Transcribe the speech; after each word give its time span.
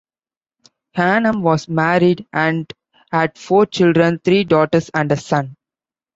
Ghanem 0.97 1.43
was 1.43 1.67
married 1.67 2.25
and 2.33 2.73
had 3.11 3.37
four 3.37 3.67
children, 3.67 4.17
three 4.17 4.43
daughters 4.43 4.89
and 4.95 5.11
a 5.11 5.15
son. 5.15 5.55